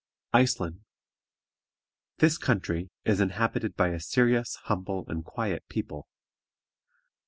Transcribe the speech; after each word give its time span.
ICELAND. 0.33 0.81
This 2.17 2.39
country 2.39 2.89
is 3.05 3.21
inhabited 3.21 3.75
by 3.75 3.89
a 3.89 3.99
serious, 3.99 4.55
humble, 4.63 5.05
and 5.07 5.23
quiet 5.23 5.63
people. 5.69 6.07